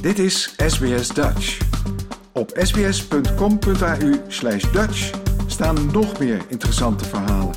[0.00, 1.58] Dit is SBS Dutch.
[2.32, 5.10] Op sbs.com.au slash Dutch
[5.46, 7.54] staan nog meer interessante verhalen.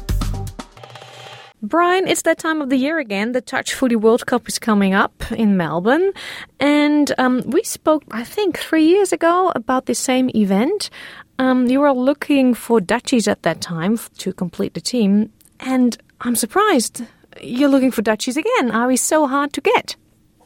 [1.60, 3.32] Brian, it's that time of the year again.
[3.32, 6.12] The Touch Footy World Cup is coming up in Melbourne.
[6.58, 10.90] And um, we spoke, I think, three years ago about the same event.
[11.38, 15.30] Um, you were looking for Dutchies at that time to complete the team.
[15.60, 17.04] And I'm surprised
[17.40, 18.72] you're looking for Dutchies again.
[18.72, 19.96] Are we so hard to get?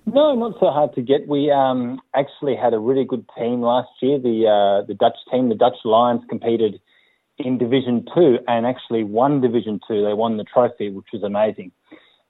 [0.05, 1.27] No, not so hard to get.
[1.27, 4.19] We um, actually had a really good team last year.
[4.19, 6.79] The uh, the Dutch team, the Dutch Lions, competed
[7.37, 10.05] in Division Two and actually won Division Two.
[10.05, 11.71] They won the trophy, which was amazing.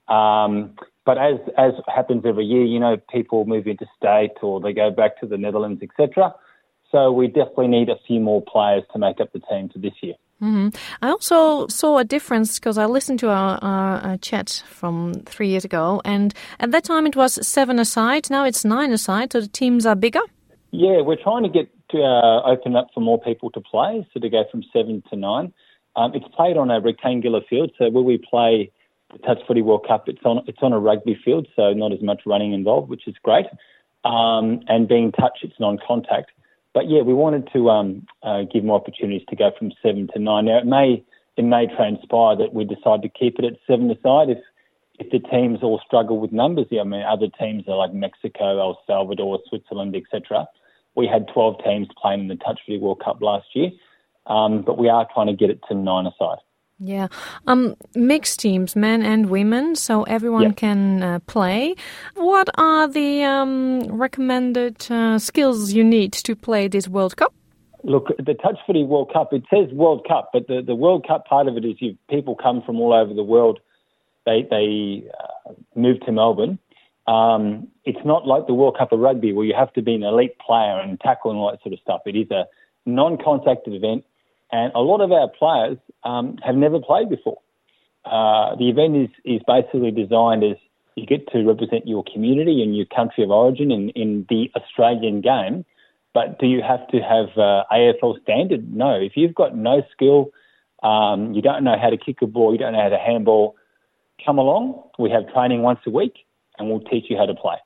[0.08, 4.72] Um, but as as happens every year, you know, people move into state or they
[4.72, 6.34] go back to the Netherlands, etc.
[6.90, 9.92] So we definitely need a few more players to make up the team for this
[10.02, 10.14] year.
[10.42, 10.68] Mm-hmm.
[11.00, 15.48] I also saw a difference because I listened to our, our, our, chat from three
[15.48, 18.28] years ago, and at that time it was seven aside.
[18.28, 20.20] Now it's nine aside, so the teams are bigger.
[20.72, 24.20] Yeah, we're trying to get to uh, open up for more people to play, so
[24.20, 25.54] to go from seven to nine.
[25.96, 28.70] Um, it's played on a rectangular field, so where we play
[29.12, 32.02] the Touch Footy World Cup, it's on it's on a rugby field, so not as
[32.02, 33.46] much running involved, which is great.
[34.04, 36.30] Um, and being touch, it's non-contact.
[36.76, 40.18] But yeah, we wanted to um, uh, give more opportunities to go from seven to
[40.18, 40.44] nine.
[40.44, 41.02] Now it may
[41.38, 44.36] it may transpire that we decide to keep it at seven aside if
[44.98, 46.66] if the teams all struggle with numbers.
[46.70, 50.46] I mean, other teams are like Mexico, El Salvador, Switzerland, etc.
[50.96, 53.70] We had 12 teams playing in the Touch Footy World Cup last year,
[54.26, 56.40] um, but we are trying to get it to nine aside.
[56.78, 57.08] Yeah,
[57.46, 60.52] um, mixed teams, men and women, so everyone yeah.
[60.52, 61.74] can uh, play.
[62.16, 67.32] What are the um, recommended uh, skills you need to play this World Cup?
[67.82, 71.24] Look, the Touch Footy World Cup, it says World Cup, but the, the World Cup
[71.24, 73.58] part of it is you, people come from all over the world.
[74.26, 76.58] They, they uh, move to Melbourne.
[77.06, 80.02] Um, it's not like the World Cup of Rugby where you have to be an
[80.02, 82.02] elite player and tackle and all that sort of stuff.
[82.04, 82.44] It is a
[82.84, 84.04] non contact event
[84.52, 87.38] and a lot of our players um, have never played before.
[88.04, 90.56] Uh, the event is, is basically designed as
[90.94, 95.20] you get to represent your community and your country of origin in, in the Australian
[95.20, 95.64] game.
[96.14, 98.72] But do you have to have uh, AFL standard?
[98.72, 98.94] No.
[98.94, 100.30] If you've got no skill,
[100.82, 103.56] um, you don't know how to kick a ball, you don't know how to handball,
[104.24, 104.82] come along.
[104.98, 106.14] We have training once a week
[106.58, 107.56] and we'll teach you how to play.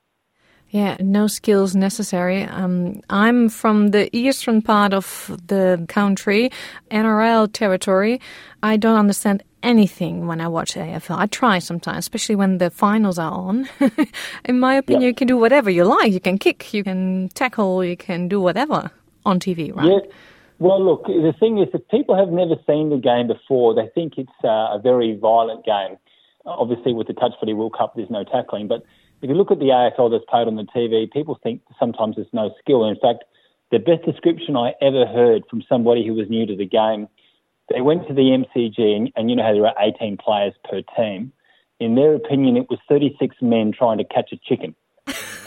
[0.71, 2.43] Yeah, no skills necessary.
[2.43, 6.49] Um, I'm from the eastern part of the country,
[6.89, 8.21] NRL territory.
[8.63, 11.17] I don't understand anything when I watch AFL.
[11.17, 13.67] I try sometimes, especially when the finals are on.
[14.45, 16.13] In my opinion, you can do whatever you like.
[16.13, 18.91] You can kick, you can tackle, you can do whatever
[19.25, 19.87] on TV, right?
[19.87, 20.11] Yeah.
[20.59, 24.13] Well, look, the thing is, if people have never seen the game before, they think
[24.17, 25.97] it's uh, a very violent game.
[26.45, 28.83] Obviously, with the Touch Footy World Cup, there's no tackling, but
[29.21, 32.27] if you look at the AFL that's played on the TV, people think sometimes there's
[32.33, 32.85] no skill.
[32.85, 33.23] In fact,
[33.71, 37.07] the best description I ever heard from somebody who was new to the game,
[37.73, 40.81] they went to the MCG, and, and you know how there are 18 players per
[40.97, 41.31] team.
[41.79, 44.75] In their opinion, it was 36 men trying to catch a chicken.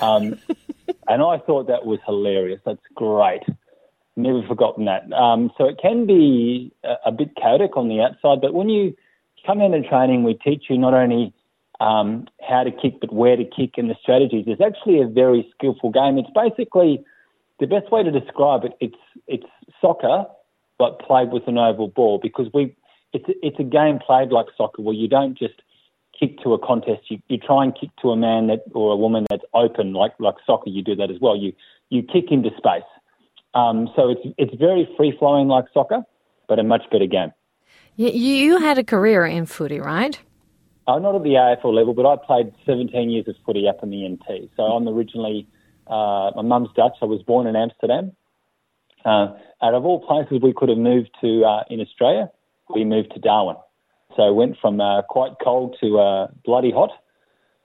[0.00, 0.38] Um,
[1.08, 2.60] and I thought that was hilarious.
[2.64, 3.42] That's great.
[4.16, 5.12] Never forgotten that.
[5.12, 8.96] Um, so it can be a, a bit chaotic on the outside, but when you
[9.44, 11.34] come into training, we teach you not only
[11.84, 14.44] um, how to kick, but where to kick and the strategies.
[14.46, 16.16] It's actually a very skillful game.
[16.16, 17.04] It's basically
[17.60, 18.72] the best way to describe it.
[18.80, 19.44] It's it's
[19.82, 20.24] soccer,
[20.78, 22.74] but played with an oval ball because we
[23.12, 25.60] it's it's a game played like soccer where you don't just
[26.18, 27.02] kick to a contest.
[27.10, 30.14] You, you try and kick to a man that or a woman that's open like
[30.18, 30.70] like soccer.
[30.70, 31.36] You do that as well.
[31.36, 31.52] You
[31.90, 32.88] you kick into space.
[33.52, 36.02] Um, so it's it's very free flowing like soccer,
[36.48, 37.32] but a much better game.
[37.96, 40.18] You, you had a career in footy, right?
[40.86, 43.90] Uh, not at the AFL level, but I played 17 years of footy up in
[43.90, 44.50] the NT.
[44.56, 45.48] So I'm originally,
[45.86, 46.96] uh, my mum's Dutch.
[47.00, 48.12] I was born in Amsterdam.
[49.04, 49.28] Uh,
[49.62, 52.30] out of all places we could have moved to uh, in Australia,
[52.74, 53.56] we moved to Darwin.
[54.16, 56.90] So went from uh, quite cold to uh, bloody hot,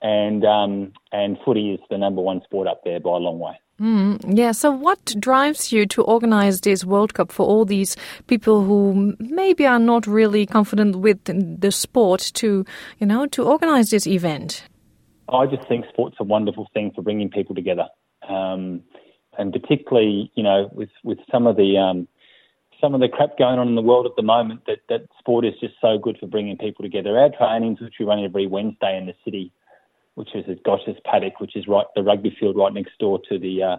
[0.02, 3.58] and um, and footy is the number one sport up there by a long way.
[3.80, 4.52] Mm, yeah.
[4.52, 9.66] So, what drives you to organize this World Cup for all these people who maybe
[9.66, 12.66] are not really confident with the sport to,
[12.98, 14.64] you know, to organize this event?
[15.30, 17.86] I just think sport's a wonderful thing for bringing people together,
[18.28, 18.82] um,
[19.38, 22.06] and particularly, you know, with with some of the um,
[22.82, 25.46] some of the crap going on in the world at the moment, that that sport
[25.46, 27.18] is just so good for bringing people together.
[27.18, 29.52] Our trainings, which we run every Wednesday in the city,
[30.20, 33.38] which is at Gosch's Paddock, which is right the rugby field right next door to
[33.38, 33.76] the uh,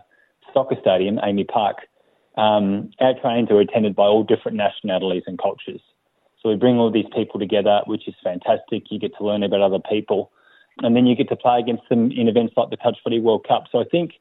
[0.52, 1.78] soccer stadium, AAMI Park.
[2.36, 5.82] Um, our trainings are attended by all different nationalities and cultures.
[6.42, 8.86] So we bring all these people together, which is fantastic.
[8.90, 10.32] You get to learn about other people,
[10.82, 13.46] and then you get to play against them in events like the Touch Footy World
[13.48, 13.66] Cup.
[13.72, 14.14] So I think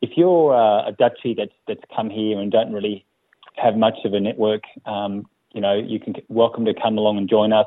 [0.00, 3.06] if you're uh, a Dutchie that's that's come here and don't really
[3.54, 7.30] have much of a network, um, you know, you can welcome to come along and
[7.30, 7.66] join us.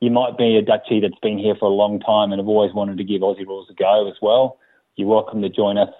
[0.00, 2.72] You might be a Dutchie that's been here for a long time and have always
[2.72, 4.58] wanted to give Aussie rules a go as well.
[4.96, 5.90] You're welcome to join us.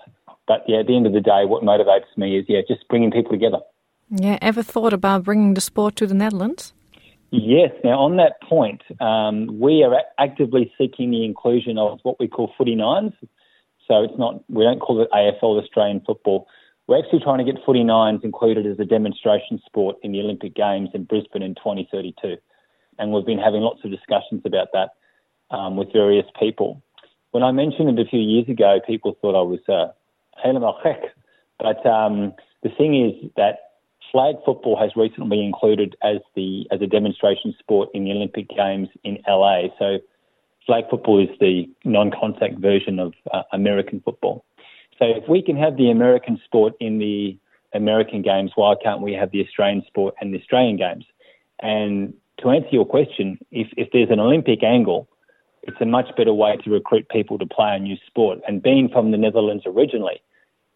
[0.46, 3.10] But yeah, at the end of the day, what motivates me is yeah, just bringing
[3.10, 3.58] people together.
[4.10, 6.72] Yeah, ever thought about bringing the sport to the Netherlands?
[7.30, 7.72] Yes.
[7.84, 12.52] Now, on that point, um, we are actively seeking the inclusion of what we call
[12.56, 13.12] footy nines.
[13.86, 16.46] So it's not we don't call it AFL Australian football.
[16.86, 20.54] We're actually trying to get footy nines included as a demonstration sport in the Olympic
[20.54, 22.36] Games in Brisbane in 2032,
[22.98, 24.90] and we've been having lots of discussions about that
[25.50, 26.82] um, with various people.
[27.30, 29.92] When I mentioned it a few years ago, people thought I was uh,
[31.58, 33.58] but um, the thing is that
[34.12, 38.48] flag football has recently been included as the as a demonstration sport in the Olympic
[38.48, 39.64] Games in LA.
[39.78, 39.98] So
[40.66, 44.44] flag football is the non-contact version of uh, American football.
[44.98, 47.38] So if we can have the American sport in the
[47.74, 51.04] American Games, why can't we have the Australian sport and the Australian Games?
[51.60, 55.08] And to answer your question, if, if there's an Olympic angle,
[55.62, 58.38] it's a much better way to recruit people to play a new sport.
[58.46, 60.22] And being from the Netherlands originally,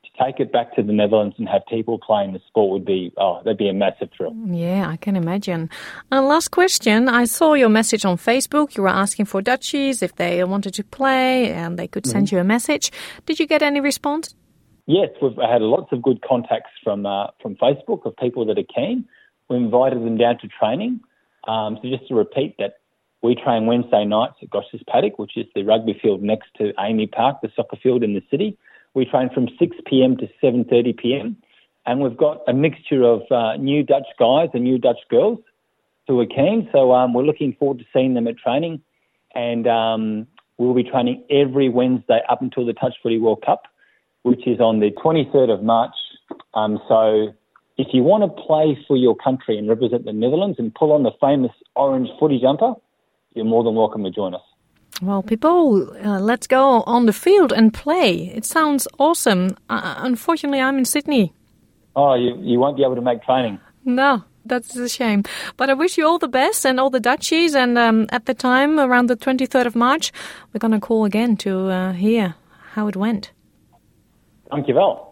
[0.04, 3.12] to take it back to the Netherlands and have people playing the sport would be,
[3.16, 4.34] oh, that'd be a massive thrill.
[4.46, 5.70] Yeah, I can imagine.
[6.10, 7.08] And last question.
[7.08, 8.76] I saw your message on Facebook.
[8.76, 12.36] You were asking for Dutchies if they wanted to play and they could send mm-hmm.
[12.36, 12.90] you a message.
[13.26, 14.34] Did you get any response?
[14.86, 18.74] Yes, we've had lots of good contacts from uh, from Facebook of people that are
[18.74, 19.04] keen.
[19.48, 21.00] We invited them down to training.
[21.48, 22.74] Um, so just to repeat that,
[23.22, 27.12] we train Wednesday nights at Gosch's Paddock, which is the rugby field next to AAMI
[27.12, 28.58] Park, the soccer field in the city.
[28.94, 30.16] We train from 6 p.m.
[30.18, 31.36] to 7:30 p.m.
[31.86, 35.38] And we've got a mixture of uh, new Dutch guys and new Dutch girls
[36.06, 36.68] who are keen.
[36.72, 38.82] So um, we're looking forward to seeing them at training.
[39.34, 40.26] And um,
[40.58, 43.62] we'll be training every Wednesday up until the Touch Footy World Cup,
[44.22, 45.94] which is on the 23rd of March.
[46.54, 47.34] Um, so
[47.78, 51.02] if you want to play for your country and represent the Netherlands and pull on
[51.02, 52.74] the famous orange footy jumper,
[53.34, 54.42] you're more than welcome to join us.
[55.00, 58.30] Well, people, uh, let's go on the field and play.
[58.34, 59.56] It sounds awesome.
[59.68, 61.32] Uh, unfortunately, I'm in Sydney.
[61.96, 63.58] Oh, you, you won't be able to make training.
[63.84, 65.24] No, that's a shame.
[65.56, 67.54] But I wish you all the best and all the Dutchies.
[67.54, 70.12] And um, at the time, around the 23rd of March,
[70.52, 72.34] we're going to call again to uh, hear
[72.72, 73.32] how it went.
[74.50, 75.11] Dankjewel.